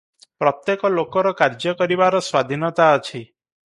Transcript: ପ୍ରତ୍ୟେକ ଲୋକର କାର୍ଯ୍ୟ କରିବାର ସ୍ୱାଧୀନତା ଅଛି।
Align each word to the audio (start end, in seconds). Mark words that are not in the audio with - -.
ପ୍ରତ୍ୟେକ 0.43 0.91
ଲୋକର 0.93 1.35
କାର୍ଯ୍ୟ 1.43 1.77
କରିବାର 1.83 2.27
ସ୍ୱାଧୀନତା 2.31 2.93
ଅଛି। 2.99 3.25